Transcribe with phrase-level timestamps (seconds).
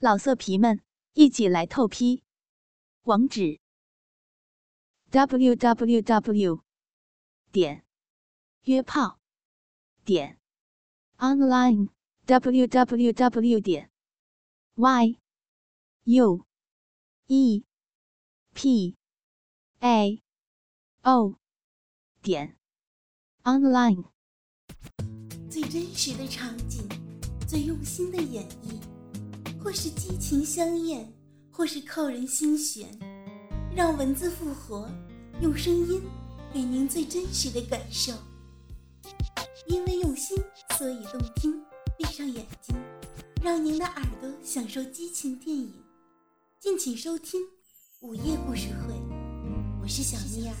[0.00, 0.80] 老色皮们，
[1.14, 2.22] 一起来透批！
[3.02, 3.58] 网址
[5.10, 6.62] ：w w w
[7.50, 7.84] 点
[8.62, 9.18] 约炮
[10.04, 10.38] 点
[11.16, 11.88] online
[12.26, 13.90] w w w 点
[14.76, 15.18] y
[16.04, 16.46] u
[17.26, 17.64] e
[18.54, 18.96] p
[19.80, 20.22] a
[21.02, 21.34] o
[22.22, 22.56] 点
[23.42, 24.04] online。
[25.50, 26.88] 最真实的场景，
[27.48, 28.97] 最用心的演绎。
[29.62, 31.12] 或是激情相艳，
[31.50, 32.88] 或是扣人心弦，
[33.74, 34.88] 让文字复活，
[35.40, 36.00] 用声音
[36.52, 38.12] 给您最真实的感受。
[39.66, 40.36] 因为用心，
[40.78, 41.60] 所以动听。
[41.98, 42.76] 闭上眼睛，
[43.42, 45.72] 让您的耳朵享受激情电影。
[46.60, 47.40] 敬请收听
[48.00, 48.94] 《午夜故事会》，
[49.82, 50.54] 我是小咪儿。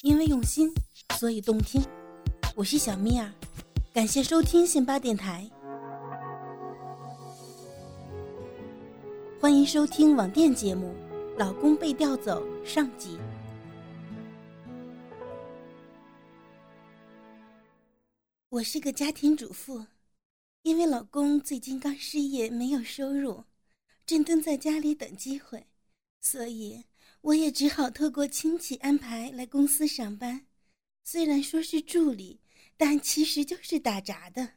[0.00, 0.72] 因为用心，
[1.18, 1.84] 所以动听。
[2.56, 3.30] 我是小咪儿，
[3.92, 5.50] 感谢收听信巴电台。
[9.44, 10.94] 欢迎收听网店节目
[11.38, 13.18] 《老公被调走》上集。
[18.48, 19.84] 我是个家庭主妇，
[20.62, 23.44] 因为老公最近刚失业，没有收入，
[24.06, 25.66] 正蹲在家里等机会，
[26.22, 26.82] 所以
[27.20, 30.46] 我也只好透过亲戚安排来公司上班。
[31.02, 32.40] 虽然说是助理，
[32.78, 34.54] 但其实就是打杂的。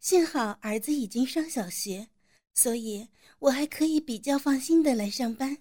[0.00, 2.08] 幸好儿子已经上小学。
[2.58, 3.06] 所以，
[3.38, 5.58] 我还可以比较放心的来上班，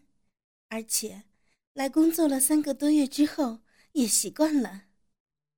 [0.67, 1.25] 而且，
[1.73, 3.59] 来工作了三个多月之后，
[3.91, 4.85] 也习惯了。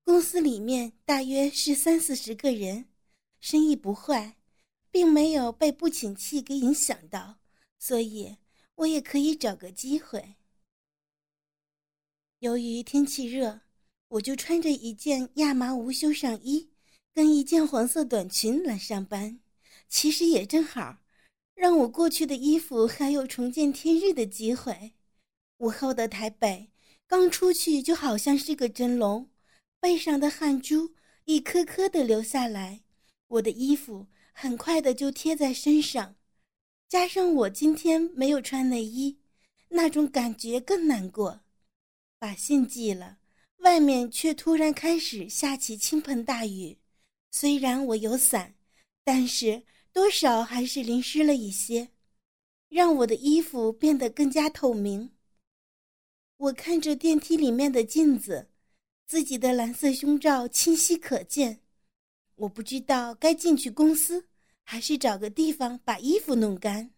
[0.03, 2.89] 公司里面大约是三四十个人，
[3.39, 4.35] 生意不坏，
[4.91, 7.39] 并没有被不景气给影响到，
[7.77, 8.35] 所以
[8.75, 10.35] 我也可以找个机会。
[12.39, 13.61] 由于天气热，
[14.09, 16.71] 我就穿着一件亚麻无袖上衣，
[17.13, 19.39] 跟一件黄色短裙来上班，
[19.87, 20.97] 其实也正好。
[21.59, 24.93] 让我过去的衣服还有重见天日的机会。
[25.57, 26.69] 午后的台北，
[27.05, 29.29] 刚出去就好像是个蒸笼，
[29.77, 30.93] 背上的汗珠
[31.25, 32.83] 一颗颗的流下来，
[33.27, 36.15] 我的衣服很快的就贴在身上，
[36.87, 39.19] 加上我今天没有穿内衣，
[39.67, 41.41] 那种感觉更难过。
[42.17, 43.17] 把信寄了，
[43.57, 46.77] 外面却突然开始下起倾盆大雨，
[47.31, 48.55] 虽然我有伞，
[49.03, 49.63] 但是。
[49.99, 51.89] 多少还是淋湿了一些，
[52.69, 55.11] 让我的衣服变得更加透明。
[56.37, 58.49] 我看着电梯里面的镜子，
[59.05, 61.59] 自己的蓝色胸罩清晰可见。
[62.35, 64.29] 我不知道该进去公司，
[64.63, 66.91] 还是找个地方把衣服弄干。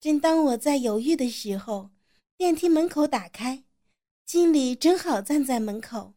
[0.00, 1.90] 正当我在犹豫的时候，
[2.38, 3.64] 电梯门口打开，
[4.24, 6.14] 经理正好站在门口，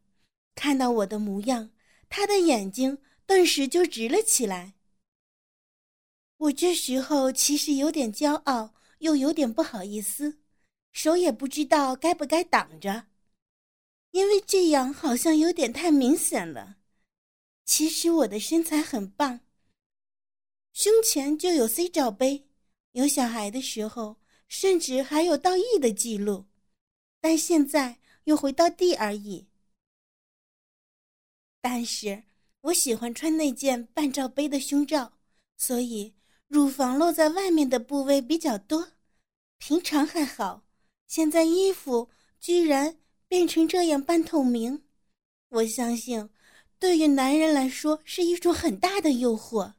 [0.56, 1.72] 看到我的模样，
[2.08, 4.76] 他的眼睛顿时就直了起来。
[6.44, 10.40] 我这时候其实有点骄傲，又有点不好意思，
[10.92, 13.08] 手也不知道该不该挡着，
[14.12, 16.80] 因为这样好像有点太明显了。
[17.64, 19.40] 其实我的身材很棒，
[20.74, 22.46] 胸前就有 C 罩杯，
[22.92, 24.18] 有小孩的时候
[24.50, 26.48] 甚至还有到 E 的记录，
[27.22, 29.48] 但现在又回到 D 而已。
[31.62, 32.24] 但是
[32.60, 35.14] 我喜欢穿那件半罩杯的胸罩，
[35.56, 36.14] 所以。
[36.54, 38.92] 乳房露在外面的部位比较多，
[39.58, 40.64] 平常还好，
[41.08, 44.84] 现在衣服居然变成这样半透明，
[45.50, 46.30] 我相信，
[46.78, 49.74] 对于男人来说是一种很大的诱惑。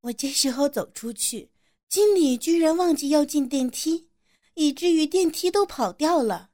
[0.00, 1.50] 我这时候走出去，
[1.90, 4.08] 经理居然忘记要进电梯，
[4.54, 6.48] 以至于电梯都跑掉了。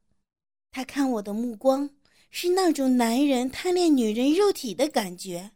[0.72, 1.88] 他看我的目光
[2.32, 5.52] 是那种男人贪恋女人肉体的感觉。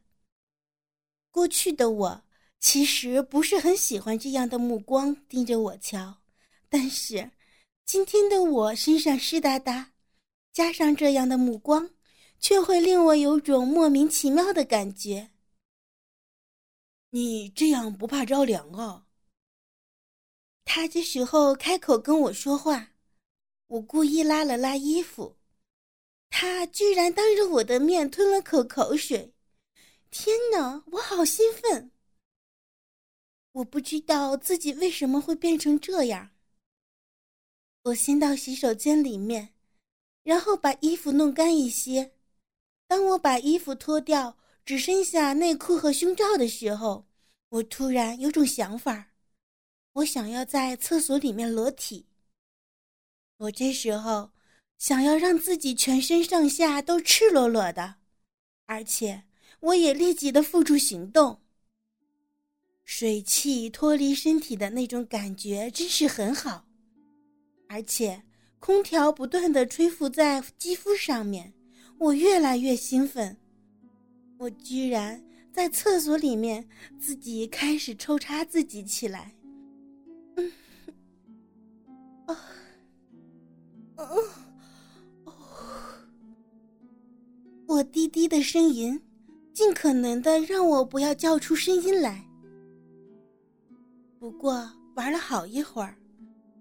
[1.32, 2.22] 过去的我。
[2.60, 6.18] 其实不是很喜欢这样的目光盯着我瞧，
[6.68, 7.30] 但是
[7.84, 9.92] 今天的我身上湿哒哒，
[10.52, 11.90] 加上这样的目光，
[12.40, 15.30] 却会令我有种莫名其妙的感觉。
[17.10, 19.06] 你这样不怕着凉啊？
[20.64, 22.90] 他这时候开口跟我说话，
[23.68, 25.38] 我故意拉了拉衣服，
[26.28, 29.32] 他居然当着我的面吞了口口水，
[30.10, 31.92] 天哪，我好兴奋！
[33.58, 36.30] 我不知道自己为什么会变成这样。
[37.82, 39.52] 我先到洗手间里面，
[40.22, 42.12] 然后把衣服弄干一些。
[42.86, 47.08] 当我把衣服脱掉，只剩下内裤和胸罩的时候，
[47.48, 49.10] 我突然有种想法，
[49.94, 52.06] 我想要在厕所里面裸体。
[53.38, 54.30] 我这时候
[54.78, 57.96] 想要让自己全身上下都赤裸裸的，
[58.66, 59.24] 而且
[59.58, 61.40] 我也立即的付诸行动。
[62.90, 66.64] 水汽脱离身体的那种感觉真是很好，
[67.68, 68.22] 而且
[68.58, 71.52] 空调不断的吹拂在肌肤上面，
[71.98, 73.36] 我越来越兴奋。
[74.38, 76.66] 我居然在厕所里面
[76.98, 79.36] 自己开始抽插自己起来。
[80.36, 80.50] 嗯，
[82.24, 82.40] 啊，
[83.96, 84.24] 哦，
[85.24, 85.32] 哦，
[87.66, 88.98] 我低低的呻吟，
[89.52, 92.24] 尽可能的让我不要叫出声音来。
[94.18, 95.96] 不过玩了好一会儿，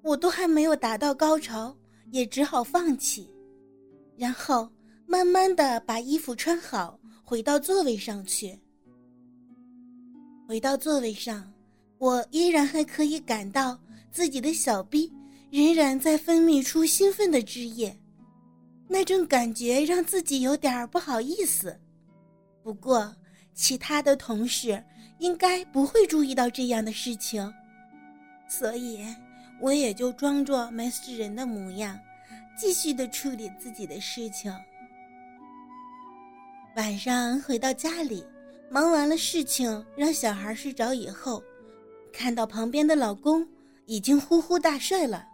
[0.04, 1.75] 我都还没有达到高潮，
[2.12, 3.27] 也只好放弃，
[4.15, 4.69] 然后
[5.07, 8.57] 慢慢的把衣服穿好，回到座位上去。
[10.48, 11.51] 回到座位上，
[11.98, 13.77] 我依然还可以感到
[14.12, 15.12] 自己的小臂
[15.50, 18.00] 仍然在分泌出兴奋的汁液，
[18.88, 21.75] 那种感觉让自己有点不好意思。
[22.62, 23.12] 不过
[23.56, 24.81] 其他的同事。
[25.19, 27.54] 应该不会注意到这样的事情，
[28.48, 29.06] 所以
[29.60, 32.00] 我也就装作没事人的模样，
[32.56, 34.54] 继续的处理自己的事情。
[36.75, 38.24] 晚上回到家里，
[38.69, 41.42] 忙完了事情，让小孩睡着以后，
[42.13, 43.48] 看到旁边的老公
[43.88, 45.28] 已经呼呼大睡了。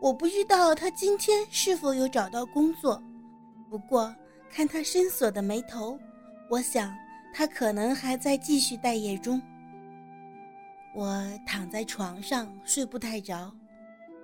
[0.00, 3.00] 我不知道他今天是否有找到工作，
[3.70, 4.12] 不过
[4.50, 5.96] 看他深锁的眉头，
[6.50, 6.92] 我想。
[7.32, 9.40] 他可能还在继续待业中。
[10.94, 13.52] 我躺在床上睡不太着，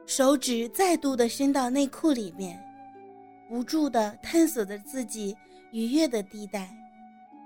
[0.06, 2.60] 手指再度的伸到内裤里面，
[3.48, 5.36] 不住的探索着自己
[5.70, 6.68] 愉悦的地带。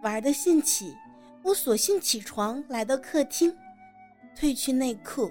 [0.03, 0.97] 玩的兴起，
[1.43, 3.55] 我索性起床来到客厅，
[4.37, 5.31] 褪去内裤，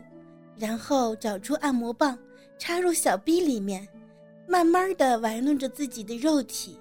[0.57, 2.19] 然后找出按摩棒
[2.59, 3.87] 插入小臂里面，
[4.47, 6.77] 慢慢的玩弄着自己的肉体。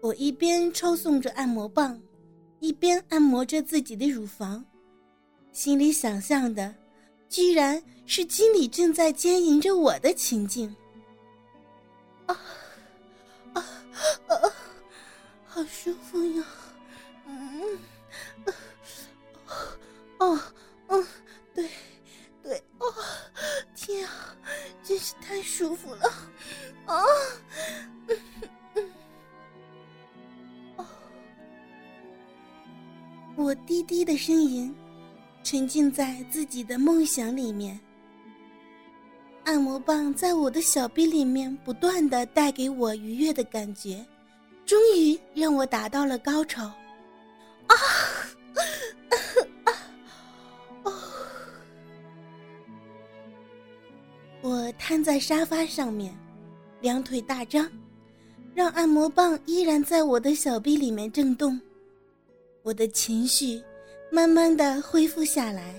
[0.00, 2.00] 我一边抽送着按摩棒，
[2.60, 4.64] 一边按摩着自己的乳房，
[5.52, 6.74] 心里想象的，
[7.28, 10.74] 居然是经理正在奸淫着我的情景。
[12.26, 12.40] 啊
[13.52, 13.64] 啊
[14.28, 14.34] 啊！
[15.46, 16.44] 好舒服呀！
[17.26, 17.78] 嗯，
[20.18, 20.40] 哦
[20.86, 21.06] 哦，
[21.54, 21.68] 对
[22.42, 22.86] 对，哦，
[23.74, 24.34] 天啊，
[24.82, 26.06] 真是太舒服了！
[26.86, 27.04] 啊！
[33.50, 34.72] 我低低的呻吟，
[35.42, 37.76] 沉浸在自己的梦想里面。
[39.42, 44.06] 按摩棒在我的小臂里面不断的带给我愉悦的感觉，
[44.64, 46.66] 终于让我达到了高潮。
[47.66, 47.74] 啊！
[54.42, 56.16] 我瘫在沙发上面，
[56.80, 57.68] 两腿大张，
[58.54, 61.60] 让按摩棒依然在我的小臂里面震动。
[62.62, 63.62] 我的情绪
[64.10, 65.74] 慢慢的恢复下来。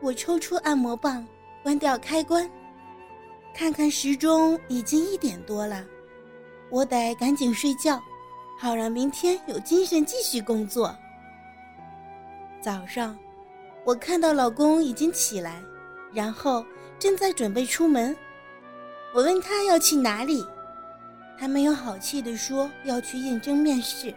[0.00, 1.26] 我抽出按摩棒，
[1.60, 2.48] 关掉开关，
[3.52, 5.84] 看看时钟，已经一点多了，
[6.70, 8.00] 我得赶紧睡觉，
[8.56, 10.96] 好让明天有精神继续工作。
[12.60, 13.18] 早上，
[13.84, 15.60] 我看到老公已经起来，
[16.12, 16.64] 然后
[16.96, 18.16] 正在准备出门。
[19.12, 20.46] 我问他要去哪里，
[21.36, 24.14] 他没有好气地说要去应征面试。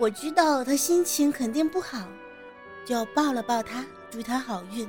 [0.00, 2.08] 我知道他心情肯定不好，
[2.86, 4.88] 就抱了抱他，祝他好运。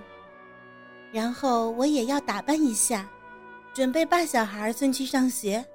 [1.11, 3.05] 然后我也要打扮一下，
[3.73, 5.65] 准备把小孩送去上学，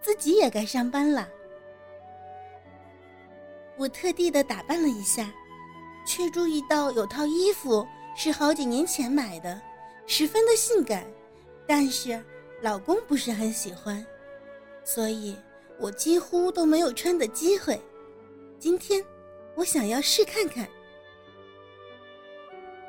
[0.00, 1.28] 自己也该上班了。
[3.76, 5.32] 我特地的打扮了一下，
[6.04, 7.86] 却注意到有套衣服
[8.16, 9.62] 是好几年前买的，
[10.08, 11.06] 十分的性感，
[11.68, 12.20] 但是
[12.60, 14.04] 老公不是很喜欢，
[14.82, 15.36] 所以
[15.78, 17.80] 我几乎都没有穿的机会。
[18.62, 19.04] 今天，
[19.56, 20.68] 我想要试看看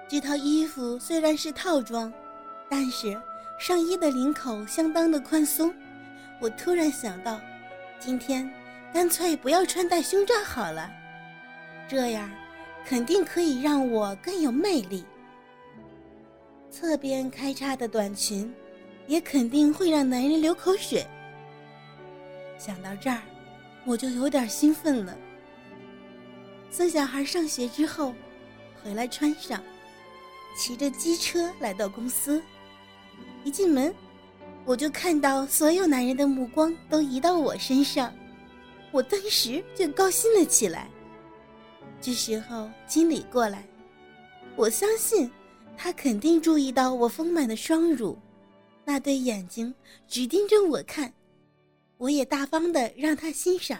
[0.07, 0.99] 这套衣服。
[0.99, 2.13] 虽然是套装，
[2.69, 3.19] 但是
[3.59, 5.73] 上衣的领口相当的宽松。
[6.39, 7.41] 我突然想到，
[7.99, 8.47] 今天
[8.93, 10.91] 干脆不要穿戴胸罩好了，
[11.89, 12.29] 这样
[12.85, 15.03] 肯定可以让我更有魅力。
[16.69, 18.53] 侧边开叉的短裙，
[19.07, 21.03] 也肯定会让男人流口水。
[22.59, 23.23] 想到这儿，
[23.85, 25.17] 我就有点兴奋了。
[26.73, 28.15] 送小孩上学之后，
[28.81, 29.63] 回来穿上，
[30.57, 32.41] 骑着机车来到公司。
[33.43, 33.93] 一进门，
[34.65, 38.11] 我就看到所有男人的目光都移到我身上，
[38.91, 40.89] 我顿时就高兴了起来。
[42.01, 43.67] 这时候经理过来，
[44.55, 45.29] 我相信
[45.77, 48.17] 他肯定注意到我丰满的双乳，
[48.83, 49.71] 那对眼睛
[50.07, 51.13] 只盯着我看，
[51.97, 53.79] 我也大方的让他欣赏。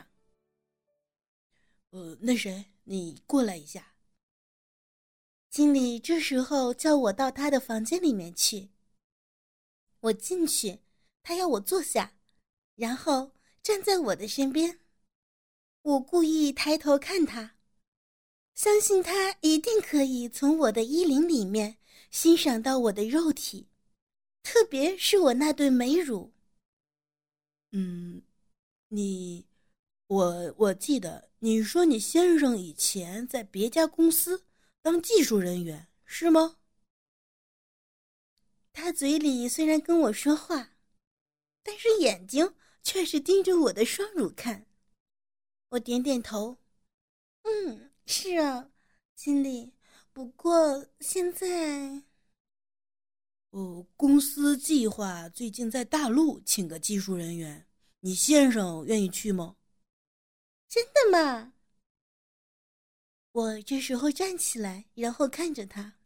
[1.90, 2.64] 呃，那谁？
[2.86, 3.96] 你过来一下，
[5.50, 8.70] 经理这时候叫我到他的房间里面去。
[10.02, 10.80] 我进去，
[11.22, 12.14] 他要我坐下，
[12.76, 14.80] 然后站在我的身边。
[15.84, 17.56] 我故意抬头看他，
[18.54, 21.78] 相信他一定可以从我的衣领里面
[22.12, 23.68] 欣赏到我的肉体，
[24.42, 26.34] 特别是我那对美乳。
[27.72, 28.22] 嗯，
[28.90, 29.46] 你，
[30.14, 34.46] 我我记得你说你先生以前在别家公司
[34.80, 36.58] 当技术人员，是吗？
[38.72, 40.74] 他嘴里虽然跟我说话，
[41.64, 42.54] 但是眼睛
[42.84, 44.68] 却是盯着我的双乳看。
[45.70, 46.60] 我点点头，
[47.42, 48.70] 嗯，是啊，
[49.16, 49.74] 经理。
[50.12, 52.04] 不过现在，
[53.50, 57.66] 哦，公司计划最近在大陆请个技术人员，
[58.02, 59.56] 你先生愿意去吗？
[60.74, 61.54] 真的吗？
[63.32, 66.00] 我这时候站起来，然后看着他。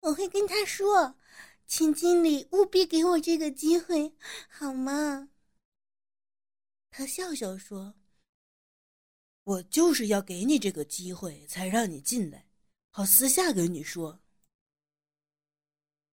[0.00, 1.16] 我会跟他说，
[1.64, 4.16] 请经理务必给我这个机会，
[4.48, 5.28] 好吗？
[6.90, 7.94] 他笑笑说
[9.44, 12.48] ：“我就是要给你这个机会，才让你进来，
[12.90, 14.20] 好私下跟你说。”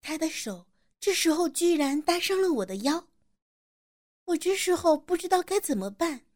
[0.02, 0.68] 他的手
[1.00, 3.08] 这时候居然搭上了我的腰，
[4.26, 6.28] 我这时候不知道该怎么办，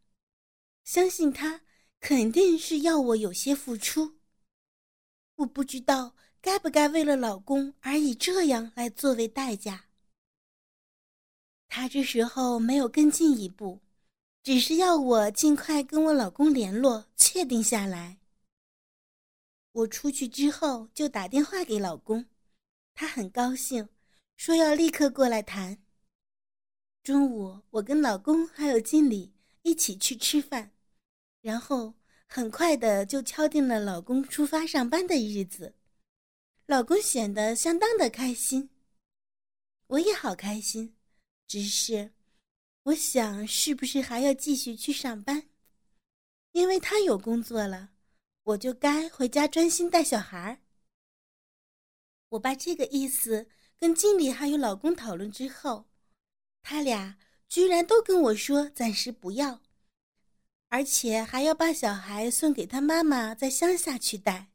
[0.90, 1.62] 相信他
[2.00, 4.18] 肯定是要我有些付出，
[5.36, 6.16] 我不知道。
[6.42, 9.84] 该不该为了老公而以这样来作为代价？
[11.68, 13.82] 他这时候没有跟进一步，
[14.42, 18.18] 只是要我尽快跟我老公联络，确定下来。
[19.74, 22.26] 我出去之后就打电话给老公，
[22.96, 23.88] 他很高兴，
[24.38, 25.78] 说要立刻过来谈。
[27.04, 29.32] 中午我跟老公还有经理
[29.62, 30.72] 一起去吃饭，
[31.42, 31.94] 然后
[32.28, 35.76] 很快的就敲定了老公出发上班的日子。
[36.66, 38.70] 老公显得相当的开心，
[39.88, 40.96] 我也好开心。
[41.48, 42.14] 只是，
[42.84, 45.50] 我想是不是还要继续去上班？
[46.52, 47.92] 因为他有工作了，
[48.44, 50.60] 我就该回家专心带小孩儿。
[52.30, 53.48] 我把这个意思
[53.80, 55.90] 跟经理还有老公讨论之后，
[56.62, 57.18] 他俩
[57.48, 59.62] 居然都跟我说暂时不要，
[60.70, 64.48] 而且还要把小孩送给他妈妈在乡下去带，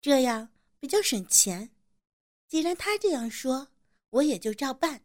[0.00, 0.50] 这样。
[0.80, 1.70] 比较省钱，
[2.46, 3.68] 既然他这样说，
[4.10, 5.00] 我也就照办。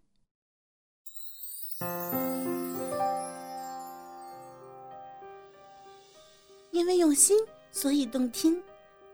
[6.71, 7.39] 因为用心，
[7.71, 8.61] 所以动听。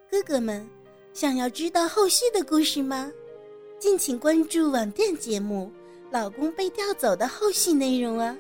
[0.09, 0.67] 哥哥们，
[1.13, 3.11] 想要知道后续的故事吗？
[3.79, 5.71] 敬请关注网店节目
[6.11, 8.35] 《老公被调走》的后续内容啊！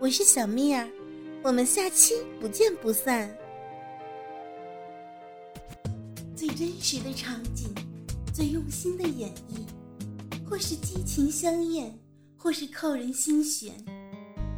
[0.00, 0.86] 我是小蜜儿，
[1.44, 3.30] 我们下期不见不散。
[6.34, 7.68] 最真实的场景，
[8.32, 11.94] 最用心的演绎，或是激情相艳，
[12.38, 13.74] 或是扣人心弦，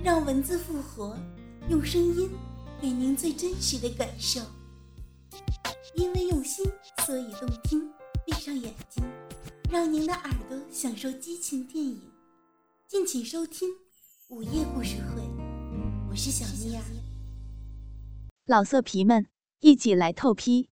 [0.00, 1.18] 让文字复活，
[1.68, 2.30] 用声音
[2.80, 4.40] 给您最真实的感受。
[5.96, 6.64] 因为用心，
[7.04, 7.84] 所以动听。
[8.24, 9.02] 闭上眼睛，
[9.68, 12.00] 让您的耳朵享受激情电影。
[12.86, 13.68] 敬请收听
[14.28, 15.22] 午夜故事会，
[16.16, 16.82] 我是小咪儿。
[18.46, 19.28] 老色皮们，
[19.60, 20.70] 一起来透批！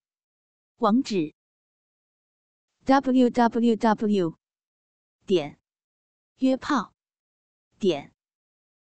[0.79, 1.35] 网址
[2.87, 4.39] ：w w w
[5.27, 5.59] 点
[6.39, 6.95] 约炮
[7.79, 8.15] 点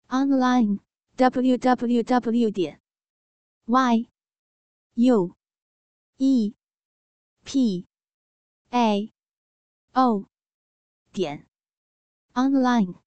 [0.08, 0.80] online
[1.16, 2.82] w w w 点
[3.64, 4.10] y
[4.96, 5.34] u
[6.18, 6.54] e
[7.42, 7.86] p
[8.68, 9.10] a
[9.94, 10.28] o
[11.10, 11.48] 点
[12.34, 13.09] online。